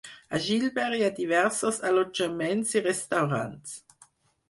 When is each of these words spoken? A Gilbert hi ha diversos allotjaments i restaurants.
A 0.37 0.37
Gilbert 0.45 0.95
hi 0.99 1.03
ha 1.09 1.11
diversos 1.19 1.79
allotjaments 1.91 2.75
i 2.81 2.85
restaurants. 2.91 3.81